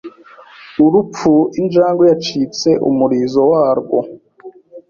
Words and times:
Urupfu 0.85 1.31
Injangwe 1.61 2.05
yacitse 2.11 2.69
umurizo 2.89 3.41
warwo 3.51 3.99